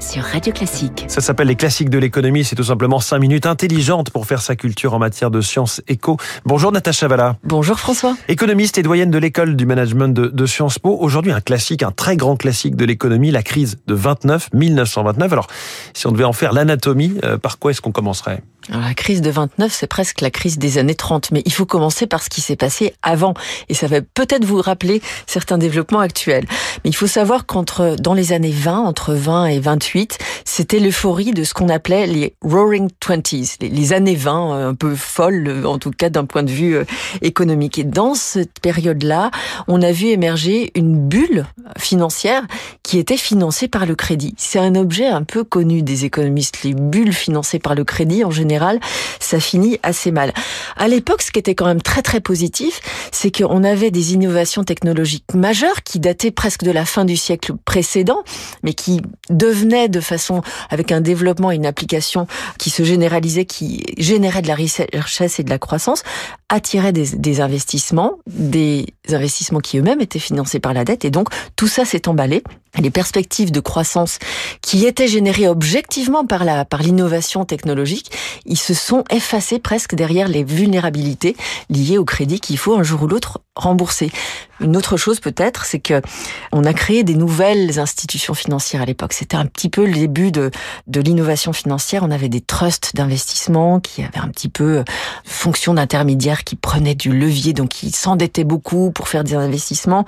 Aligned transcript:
sur 0.00 0.22
Radio 0.22 0.52
Classique. 0.52 1.06
Ça 1.08 1.22
s'appelle 1.22 1.48
les 1.48 1.56
classiques 1.56 1.88
de 1.88 1.96
l'économie. 1.96 2.44
C'est 2.44 2.56
tout 2.56 2.64
simplement 2.64 3.00
5 3.00 3.18
minutes 3.18 3.46
intelligentes 3.46 4.10
pour 4.10 4.26
faire 4.26 4.42
sa 4.42 4.54
culture 4.54 4.92
en 4.92 4.98
matière 4.98 5.30
de 5.30 5.40
sciences 5.40 5.80
éco. 5.88 6.18
Bonjour 6.44 6.72
Natacha 6.72 7.08
Valla. 7.08 7.36
Bonjour 7.42 7.78
François. 7.78 8.16
Économiste 8.28 8.76
et 8.76 8.82
doyenne 8.82 9.10
de 9.10 9.16
l'école 9.16 9.56
du 9.56 9.64
management 9.64 10.08
de, 10.08 10.26
de 10.26 10.46
Sciences 10.46 10.78
Po. 10.78 10.98
Aujourd'hui, 11.00 11.32
un 11.32 11.40
classique, 11.40 11.82
un 11.82 11.90
très 11.90 12.16
grand 12.16 12.36
classique 12.36 12.76
de 12.76 12.84
l'économie, 12.84 13.30
la 13.30 13.42
crise 13.42 13.78
de 13.86 13.94
29, 13.94 14.50
1929. 14.52 15.32
Alors, 15.32 15.46
si 15.94 16.06
on 16.06 16.12
devait 16.12 16.24
en 16.24 16.34
faire 16.34 16.52
l'anatomie, 16.52 17.14
euh, 17.24 17.38
par 17.38 17.58
quoi 17.58 17.70
est-ce 17.70 17.80
qu'on 17.80 17.92
commencerait? 17.92 18.42
Alors, 18.68 18.82
la 18.82 18.94
crise 18.94 19.22
de 19.22 19.30
29, 19.30 19.72
c'est 19.72 19.86
presque 19.86 20.20
la 20.20 20.30
crise 20.30 20.58
des 20.58 20.78
années 20.78 20.94
30, 20.94 21.32
mais 21.32 21.42
il 21.44 21.52
faut 21.52 21.66
commencer 21.66 22.06
par 22.06 22.22
ce 22.22 22.28
qui 22.28 22.40
s'est 22.40 22.56
passé 22.56 22.94
avant, 23.02 23.34
et 23.68 23.74
ça 23.74 23.88
va 23.88 24.00
peut-être 24.00 24.44
vous 24.44 24.60
rappeler 24.60 25.02
certains 25.26 25.58
développements 25.58 26.00
actuels. 26.00 26.46
Mais 26.84 26.90
il 26.90 26.94
faut 26.94 27.08
savoir 27.08 27.46
qu'entre 27.46 27.96
dans 27.98 28.14
les 28.14 28.32
années 28.32 28.52
20, 28.52 28.78
entre 28.78 29.14
20 29.14 29.46
et 29.46 29.58
28, 29.58 30.18
c'était 30.44 30.78
l'euphorie 30.78 31.32
de 31.32 31.42
ce 31.42 31.54
qu'on 31.54 31.68
appelait 31.68 32.06
les 32.06 32.34
Roaring 32.42 32.88
Twenties, 33.00 33.56
les 33.60 33.92
années 33.92 34.14
20, 34.14 34.54
euh, 34.54 34.68
un 34.70 34.74
peu 34.74 34.94
folles, 34.94 35.64
en 35.66 35.78
tout 35.78 35.90
cas 35.90 36.08
d'un 36.08 36.24
point 36.24 36.44
de 36.44 36.50
vue 36.50 36.76
euh, 36.76 36.84
économique. 37.20 37.78
Et 37.78 37.84
dans 37.84 38.14
cette 38.14 38.60
période-là, 38.60 39.30
on 39.66 39.82
a 39.82 39.90
vu 39.90 40.06
émerger 40.06 40.70
une 40.76 41.08
bulle 41.08 41.46
financière 41.78 42.46
qui 42.82 42.98
était 42.98 43.16
financée 43.16 43.66
par 43.66 43.86
le 43.86 43.96
crédit. 43.96 44.34
C'est 44.36 44.58
un 44.58 44.76
objet 44.76 45.08
un 45.08 45.24
peu 45.24 45.42
connu 45.42 45.82
des 45.82 46.04
économistes, 46.04 46.62
les 46.62 46.74
bulles 46.74 47.12
financées 47.12 47.58
par 47.58 47.74
le 47.74 47.84
crédit 47.84 48.24
en 48.24 48.30
général 48.30 48.51
ça 49.20 49.40
finit 49.40 49.78
assez 49.82 50.10
mal. 50.10 50.32
À 50.76 50.88
l'époque, 50.88 51.22
ce 51.22 51.30
qui 51.30 51.38
était 51.38 51.54
quand 51.54 51.66
même 51.66 51.82
très 51.82 52.02
très 52.02 52.20
positif, 52.20 52.80
c'est 53.12 53.30
qu'on 53.30 53.64
avait 53.64 53.90
des 53.90 54.14
innovations 54.14 54.64
technologiques 54.64 55.34
majeures 55.34 55.82
qui 55.82 56.00
dataient 56.00 56.30
presque 56.30 56.64
de 56.64 56.70
la 56.70 56.84
fin 56.84 57.04
du 57.04 57.16
siècle 57.16 57.52
précédent, 57.64 58.22
mais 58.62 58.74
qui 58.74 59.00
devenaient 59.30 59.88
de 59.88 60.00
façon, 60.00 60.42
avec 60.70 60.92
un 60.92 61.00
développement 61.00 61.50
et 61.50 61.56
une 61.56 61.66
application 61.66 62.26
qui 62.58 62.70
se 62.70 62.82
généralisait, 62.82 63.44
qui 63.44 63.84
générait 63.98 64.42
de 64.42 64.48
la 64.48 64.54
richesse 64.54 65.38
et 65.38 65.44
de 65.44 65.50
la 65.50 65.58
croissance, 65.58 66.02
attiraient 66.48 66.92
des, 66.92 67.16
des 67.16 67.40
investissements, 67.40 68.18
des 68.26 68.86
investissements 69.10 69.60
qui 69.60 69.78
eux-mêmes 69.78 70.00
étaient 70.00 70.18
financés 70.18 70.60
par 70.60 70.74
la 70.74 70.84
dette, 70.84 71.04
et 71.04 71.10
donc 71.10 71.28
tout 71.56 71.68
ça 71.68 71.84
s'est 71.84 72.08
emballé 72.08 72.42
les 72.80 72.90
perspectives 72.90 73.52
de 73.52 73.60
croissance 73.60 74.18
qui 74.60 74.86
étaient 74.86 75.08
générées 75.08 75.48
objectivement 75.48 76.24
par 76.24 76.44
l'innovation 76.80 77.44
technologique, 77.44 78.10
ils 78.46 78.58
se 78.58 78.74
sont 78.74 79.04
effacés 79.10 79.58
presque 79.58 79.94
derrière 79.94 80.28
les 80.28 80.44
vulnérabilités 80.44 81.36
liées 81.68 81.98
au 81.98 82.04
crédit 82.04 82.40
qu'il 82.40 82.58
faut 82.58 82.74
un 82.74 82.82
jour 82.82 83.02
ou 83.02 83.06
l'autre 83.06 83.40
rembourser. 83.54 84.10
Une 84.60 84.76
autre 84.76 84.96
chose 84.96 85.18
peut-être, 85.18 85.64
c'est 85.64 85.80
que 85.80 86.00
on 86.52 86.64
a 86.64 86.72
créé 86.72 87.02
des 87.02 87.16
nouvelles 87.16 87.80
institutions 87.80 88.32
financières 88.32 88.82
à 88.82 88.84
l'époque. 88.84 89.12
C'était 89.12 89.36
un 89.36 89.46
petit 89.46 89.68
peu 89.68 89.84
le 89.84 89.92
début 89.92 90.30
de 90.30 90.50
de 90.86 91.00
l'innovation 91.00 91.52
financière. 91.52 92.02
On 92.04 92.10
avait 92.10 92.28
des 92.28 92.40
trusts 92.40 92.94
d'investissement 92.94 93.80
qui 93.80 94.02
avaient 94.02 94.20
un 94.24 94.28
petit 94.28 94.48
peu 94.48 94.78
euh, 94.78 94.84
fonction 95.24 95.74
d'intermédiaire, 95.74 96.44
qui 96.44 96.54
prenaient 96.54 96.94
du 96.94 97.12
levier, 97.12 97.52
donc 97.52 97.70
qui 97.70 97.90
s'endettaient 97.90 98.44
beaucoup 98.44 98.92
pour 98.92 99.08
faire 99.08 99.24
des 99.24 99.34
investissements. 99.34 100.04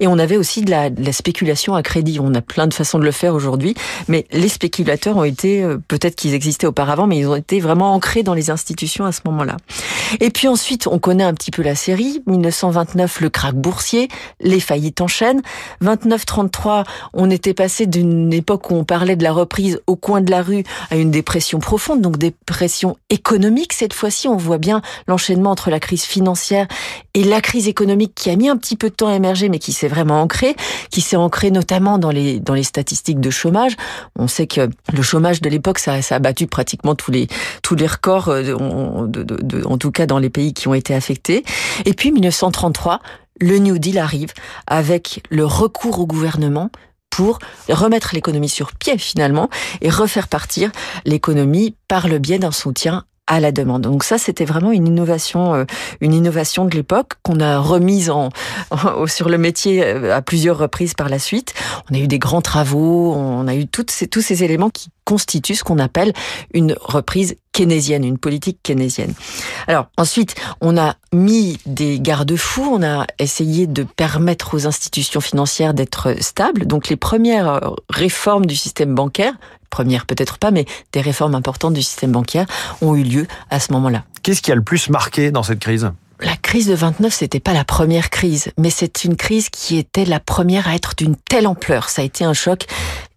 Et 0.00 0.06
on 0.06 0.18
avait 0.18 0.36
aussi 0.36 0.62
de 0.62 0.70
la, 0.70 0.90
de 0.90 1.04
la 1.04 1.12
spéculation 1.12 1.74
à 1.74 1.82
crédit 1.82 2.18
on 2.20 2.34
a 2.34 2.40
plein 2.40 2.66
de 2.66 2.74
façons 2.74 2.98
de 2.98 3.04
le 3.04 3.10
faire 3.10 3.34
aujourd'hui, 3.34 3.74
mais 4.08 4.26
les 4.32 4.48
spéculateurs 4.48 5.16
ont 5.16 5.24
été, 5.24 5.62
euh, 5.62 5.78
peut-être 5.88 6.14
qu'ils 6.14 6.34
existaient 6.34 6.66
auparavant, 6.66 7.06
mais 7.06 7.18
ils 7.18 7.26
ont 7.26 7.36
été 7.36 7.60
vraiment 7.60 7.94
ancrés 7.94 8.22
dans 8.22 8.34
les 8.34 8.50
institutions 8.50 9.04
à 9.04 9.12
ce 9.12 9.20
moment-là. 9.26 9.56
Et 10.20 10.30
puis 10.30 10.48
ensuite, 10.48 10.86
on 10.86 10.98
connaît 10.98 11.24
un 11.24 11.34
petit 11.34 11.50
peu 11.50 11.62
la 11.62 11.74
série. 11.74 12.22
1929, 12.88 13.20
le 13.20 13.30
krach 13.30 13.54
boursier, 13.54 14.08
les 14.40 14.60
faillites 14.60 15.00
enchaînent. 15.00 15.42
29-33, 15.82 16.84
on 17.12 17.30
était 17.30 17.54
passé 17.54 17.86
d'une 17.86 18.32
époque 18.32 18.70
où 18.70 18.74
on 18.74 18.84
parlait 18.84 19.16
de 19.16 19.22
la 19.22 19.32
reprise 19.32 19.80
au 19.86 19.96
coin 19.96 20.20
de 20.20 20.30
la 20.30 20.42
rue 20.42 20.64
à 20.90 20.96
une 20.96 21.10
dépression 21.10 21.58
profonde, 21.58 22.00
donc 22.00 22.18
dépression 22.18 22.96
économique. 23.10 23.72
Cette 23.72 23.92
fois-ci, 23.92 24.28
on 24.28 24.36
voit 24.36 24.58
bien 24.58 24.82
l'enchaînement 25.06 25.50
entre 25.50 25.70
la 25.70 25.80
crise 25.80 26.04
financière 26.04 26.66
et 27.18 27.24
la 27.24 27.40
crise 27.40 27.66
économique 27.66 28.12
qui 28.14 28.30
a 28.30 28.36
mis 28.36 28.48
un 28.48 28.56
petit 28.56 28.76
peu 28.76 28.90
de 28.90 28.94
temps 28.94 29.08
à 29.08 29.14
émerger, 29.14 29.48
mais 29.48 29.58
qui 29.58 29.72
s'est 29.72 29.88
vraiment 29.88 30.22
ancrée, 30.22 30.54
qui 30.92 31.00
s'est 31.00 31.16
ancrée 31.16 31.50
notamment 31.50 31.98
dans 31.98 32.12
les 32.12 32.38
dans 32.38 32.54
les 32.54 32.62
statistiques 32.62 33.18
de 33.18 33.30
chômage. 33.30 33.76
On 34.16 34.28
sait 34.28 34.46
que 34.46 34.70
le 34.92 35.02
chômage 35.02 35.40
de 35.40 35.48
l'époque, 35.50 35.80
ça, 35.80 35.94
a 35.94 36.18
battu 36.20 36.46
pratiquement 36.46 36.94
tous 36.94 37.10
les 37.10 37.26
tous 37.62 37.74
les 37.74 37.88
records, 37.88 38.28
euh, 38.28 38.54
en 38.54 39.78
tout 39.78 39.90
cas 39.90 40.06
dans 40.06 40.20
les 40.20 40.30
pays 40.30 40.54
qui 40.54 40.68
ont 40.68 40.74
été 40.74 40.94
affectés. 40.94 41.42
Et 41.86 41.92
puis 41.92 42.12
1933, 42.12 43.00
le 43.40 43.58
New 43.58 43.78
Deal 43.78 43.98
arrive 43.98 44.32
avec 44.68 45.24
le 45.28 45.44
recours 45.44 45.98
au 45.98 46.06
gouvernement 46.06 46.70
pour 47.10 47.40
remettre 47.68 48.10
l'économie 48.14 48.48
sur 48.48 48.74
pied 48.74 48.96
finalement 48.96 49.50
et 49.80 49.90
refaire 49.90 50.28
partir 50.28 50.70
l'économie 51.04 51.74
par 51.88 52.06
le 52.06 52.20
biais 52.20 52.38
d'un 52.38 52.52
soutien 52.52 53.06
à 53.28 53.40
la 53.40 53.52
demande. 53.52 53.82
Donc 53.82 54.02
ça, 54.02 54.18
c'était 54.18 54.46
vraiment 54.46 54.72
une 54.72 54.86
innovation, 54.86 55.54
euh, 55.54 55.64
une 56.00 56.14
innovation 56.14 56.64
de 56.64 56.74
l'époque 56.74 57.12
qu'on 57.22 57.40
a 57.40 57.58
remise 57.58 58.10
en, 58.10 58.30
sur 59.06 59.28
le 59.28 59.38
métier 59.38 59.84
euh, 59.84 60.16
à 60.16 60.22
plusieurs 60.22 60.58
reprises 60.58 60.94
par 60.94 61.08
la 61.08 61.18
suite. 61.18 61.54
On 61.90 61.94
a 61.94 61.98
eu 61.98 62.08
des 62.08 62.18
grands 62.18 62.40
travaux, 62.40 63.12
on 63.14 63.46
a 63.46 63.54
eu 63.54 63.66
ces, 63.88 64.08
tous 64.08 64.22
ces 64.22 64.42
éléments 64.42 64.70
qui 64.70 64.88
constituent 65.04 65.54
ce 65.54 65.64
qu'on 65.64 65.78
appelle 65.78 66.12
une 66.52 66.74
reprise 66.80 67.36
keynésienne, 67.52 68.04
une 68.04 68.18
politique 68.18 68.58
keynésienne. 68.62 69.14
Alors 69.66 69.86
ensuite, 69.96 70.34
on 70.60 70.76
a 70.76 70.96
mis 71.12 71.58
des 71.66 71.98
garde-fous, 72.00 72.68
on 72.70 72.82
a 72.82 73.06
essayé 73.18 73.66
de 73.66 73.82
permettre 73.82 74.54
aux 74.54 74.66
institutions 74.66 75.20
financières 75.20 75.74
d'être 75.74 76.14
stables. 76.20 76.66
Donc 76.66 76.88
les 76.88 76.96
premières 76.96 77.48
euh, 77.48 77.70
réformes 77.90 78.46
du 78.46 78.56
système 78.56 78.94
bancaire, 78.94 79.34
premières 79.68 80.06
peut-être 80.06 80.38
pas, 80.38 80.50
mais 80.50 80.64
des 80.92 81.00
réformes 81.00 81.34
importantes 81.34 81.74
du 81.74 81.82
système 81.82 82.12
bancaire 82.12 82.46
ont 82.82 82.94
eu 82.94 83.02
lieu 83.02 83.26
à 83.50 83.60
ce 83.60 83.72
moment-là. 83.72 84.04
Qu'est-ce 84.22 84.42
qui 84.42 84.52
a 84.52 84.54
le 84.54 84.62
plus 84.62 84.90
marqué 84.90 85.30
dans 85.30 85.42
cette 85.42 85.60
crise? 85.60 85.90
La 86.20 86.36
crise 86.36 86.66
de 86.66 86.74
29, 86.74 87.14
c'était 87.14 87.38
pas 87.38 87.52
la 87.52 87.64
première 87.64 88.10
crise, 88.10 88.50
mais 88.58 88.70
c'est 88.70 89.04
une 89.04 89.14
crise 89.14 89.50
qui 89.50 89.78
était 89.78 90.04
la 90.04 90.18
première 90.18 90.66
à 90.66 90.74
être 90.74 90.94
d'une 90.96 91.14
telle 91.14 91.46
ampleur. 91.46 91.88
Ça 91.88 92.02
a 92.02 92.04
été 92.04 92.24
un 92.24 92.32
choc 92.32 92.66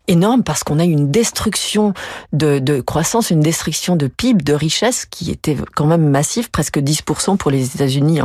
énorme 0.08 0.44
parce 0.44 0.64
qu'on 0.64 0.78
a 0.78 0.84
une 0.84 1.10
destruction 1.10 1.94
de, 2.34 2.60
de, 2.60 2.82
croissance, 2.82 3.32
une 3.32 3.42
destruction 3.42 3.96
de 3.96 4.08
PIB, 4.08 4.44
de 4.44 4.54
richesse 4.54 5.06
qui 5.06 5.32
était 5.32 5.58
quand 5.76 5.86
même 5.86 6.10
massive, 6.10 6.52
presque 6.52 6.78
10% 6.78 7.38
pour 7.38 7.50
les 7.50 7.76
États-Unis 7.76 8.20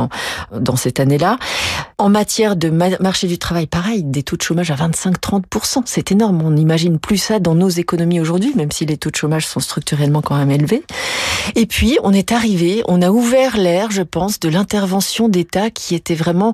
dans 0.51 0.75
cette 0.75 0.99
année-là. 0.99 1.37
En 1.99 2.09
matière 2.09 2.55
de 2.55 2.69
marché 2.69 3.25
du 3.25 3.39
travail, 3.39 3.65
pareil, 3.65 4.03
des 4.03 4.21
taux 4.21 4.37
de 4.37 4.43
chômage 4.43 4.69
à 4.69 4.75
25-30%, 4.75 5.81
c'est 5.85 6.11
énorme. 6.11 6.43
On 6.43 6.51
n'imagine 6.51 6.99
plus 6.99 7.17
ça 7.17 7.39
dans 7.39 7.55
nos 7.55 7.69
économies 7.69 8.19
aujourd'hui, 8.19 8.53
même 8.55 8.71
si 8.71 8.85
les 8.85 8.97
taux 8.97 9.09
de 9.09 9.15
chômage 9.15 9.47
sont 9.47 9.59
structurellement 9.59 10.21
quand 10.21 10.37
même 10.37 10.51
élevés. 10.51 10.83
Et 11.55 11.65
puis, 11.65 11.97
on 12.03 12.13
est 12.13 12.31
arrivé, 12.31 12.83
on 12.87 13.01
a 13.01 13.09
ouvert 13.09 13.57
l'air, 13.57 13.89
je 13.89 14.03
pense, 14.03 14.39
de 14.39 14.47
l'intervention 14.47 15.27
d'État 15.27 15.71
qui 15.71 15.95
était 15.95 16.13
vraiment 16.13 16.53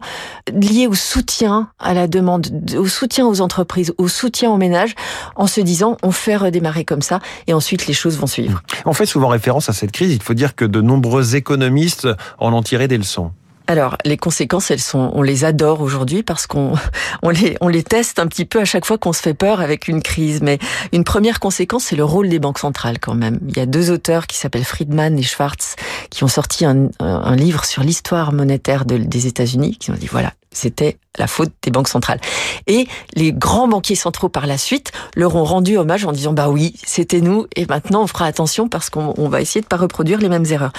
liée 0.53 0.87
au 0.87 0.93
soutien 0.93 1.67
à 1.77 1.93
la 1.93 2.07
demande, 2.07 2.47
au 2.77 2.87
soutien 2.87 3.27
aux 3.27 3.41
entreprises, 3.41 3.93
au 3.97 4.07
soutien 4.07 4.49
aux 4.49 4.57
ménages 4.57 4.95
en 5.35 5.47
se 5.47 5.59
disant 5.59 5.97
on 6.03 6.11
fait 6.11 6.37
redémarrer 6.37 6.85
comme 6.85 7.01
ça 7.01 7.19
et 7.47 7.53
ensuite 7.53 7.85
les 7.85 7.93
choses 7.93 8.17
vont 8.17 8.27
suivre. 8.27 8.63
On 8.85 8.93
fait 8.93 9.05
souvent 9.05 9.27
référence 9.27 9.67
à 9.67 9.73
cette 9.73 9.91
crise. 9.91 10.13
Il 10.13 10.23
faut 10.23 10.35
dire 10.35 10.55
que 10.55 10.63
de 10.63 10.79
nombreux 10.79 11.35
économistes 11.35 12.07
en 12.39 12.53
ont 12.53 12.63
tiré 12.63 12.87
des 12.87 12.97
leçons. 12.97 13.33
Alors, 13.67 13.97
les 14.03 14.17
conséquences, 14.17 14.71
elles 14.71 14.81
sont, 14.81 15.11
on 15.13 15.21
les 15.21 15.45
adore 15.45 15.81
aujourd'hui 15.81 16.21
parce 16.21 16.47
qu'on 16.47 16.73
on 17.23 17.29
les, 17.29 17.57
on 17.61 17.67
les 17.67 17.83
teste 17.83 18.19
un 18.19 18.27
petit 18.27 18.45
peu 18.45 18.59
à 18.59 18.65
chaque 18.65 18.85
fois 18.85 18.97
qu'on 18.97 19.13
se 19.13 19.21
fait 19.21 19.33
peur 19.33 19.61
avec 19.61 19.87
une 19.87 20.01
crise. 20.01 20.41
Mais 20.41 20.59
une 20.91 21.03
première 21.03 21.39
conséquence, 21.39 21.85
c'est 21.85 21.95
le 21.95 22.03
rôle 22.03 22.29
des 22.29 22.39
banques 22.39 22.59
centrales 22.59 22.99
quand 22.99 23.15
même. 23.15 23.39
Il 23.47 23.55
y 23.55 23.61
a 23.61 23.65
deux 23.65 23.91
auteurs 23.91 24.27
qui 24.27 24.37
s'appellent 24.37 24.65
Friedman 24.65 25.17
et 25.17 25.23
Schwartz 25.23 25.75
qui 26.09 26.23
ont 26.23 26.27
sorti 26.27 26.65
un, 26.65 26.89
un 26.99 27.35
livre 27.35 27.65
sur 27.65 27.83
l'histoire 27.83 28.33
monétaire 28.33 28.85
des 28.85 29.27
États-Unis, 29.27 29.77
qui 29.77 29.91
ont 29.91 29.95
dit 29.95 30.07
voilà, 30.07 30.33
c'était 30.51 30.97
la 31.17 31.27
faute 31.27 31.51
des 31.61 31.71
banques 31.71 31.87
centrales. 31.87 32.19
Et 32.67 32.87
les 33.15 33.33
grands 33.33 33.67
banquiers 33.67 33.95
centraux 33.95 34.29
par 34.29 34.47
la 34.47 34.57
suite 34.57 34.91
leur 35.15 35.35
ont 35.35 35.43
rendu 35.43 35.77
hommage 35.77 36.05
en 36.05 36.11
disant 36.11 36.33
bah 36.33 36.49
oui, 36.49 36.75
c'était 36.85 37.21
nous 37.21 37.45
et 37.55 37.65
maintenant 37.65 38.03
on 38.03 38.07
fera 38.07 38.25
attention 38.25 38.67
parce 38.67 38.89
qu'on 38.89 39.29
va 39.29 39.41
essayer 39.41 39.61
de 39.61 39.67
pas 39.67 39.77
reproduire 39.77 40.19
les 40.19 40.29
mêmes 40.29 40.45
erreurs. 40.49 40.73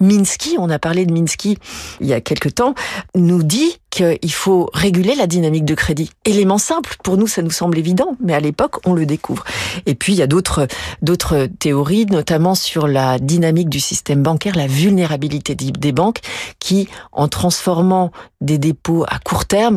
Minsky, 0.00 0.56
on 0.58 0.70
a 0.70 0.78
parlé 0.78 1.06
de 1.06 1.12
Minsky 1.12 1.58
il 2.00 2.06
y 2.06 2.12
a 2.12 2.20
quelque 2.20 2.48
temps, 2.48 2.74
nous 3.14 3.42
dit 3.42 3.78
qu'il 3.90 4.32
faut 4.32 4.68
réguler 4.74 5.14
la 5.14 5.26
dynamique 5.26 5.64
de 5.64 5.74
crédit. 5.74 6.10
Élément 6.24 6.58
simple, 6.58 6.96
pour 7.02 7.16
nous 7.16 7.26
ça 7.26 7.40
nous 7.42 7.50
semble 7.50 7.78
évident, 7.78 8.16
mais 8.22 8.34
à 8.34 8.40
l'époque 8.40 8.86
on 8.86 8.92
le 8.92 9.06
découvre. 9.06 9.44
Et 9.86 9.94
puis 9.94 10.12
il 10.12 10.16
y 10.16 10.22
a 10.22 10.26
d'autres 10.26 10.66
d'autres 11.00 11.46
théories, 11.58 12.06
notamment 12.06 12.54
sur 12.54 12.88
la 12.88 13.18
dynamique 13.18 13.68
du 13.68 13.80
système 13.80 14.22
bancaire, 14.22 14.56
la 14.56 14.66
vulnérabilité 14.66 15.54
des 15.54 15.92
banques, 15.92 16.20
qui 16.58 16.88
en 17.12 17.28
transformant 17.28 18.10
des 18.40 18.58
dépôts 18.58 19.04
à 19.08 19.18
court 19.18 19.46
terme 19.46 19.75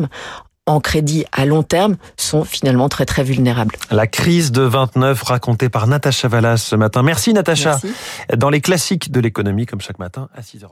en 0.66 0.80
crédit 0.80 1.24
à 1.32 1.46
long 1.46 1.62
terme 1.62 1.96
sont 2.16 2.44
finalement 2.44 2.88
très 2.88 3.06
très 3.06 3.24
vulnérables. 3.24 3.74
La 3.90 4.06
crise 4.06 4.52
de 4.52 4.62
29 4.62 5.20
racontée 5.22 5.68
par 5.68 5.86
Natacha 5.86 6.28
Vallas 6.28 6.58
ce 6.58 6.76
matin. 6.76 7.02
Merci 7.02 7.32
Natacha. 7.32 7.78
Dans 8.36 8.50
les 8.50 8.60
classiques 8.60 9.10
de 9.10 9.20
l'économie 9.20 9.66
comme 9.66 9.80
chaque 9.80 9.98
matin 9.98 10.28
à 10.34 10.42
6h20. 10.42 10.68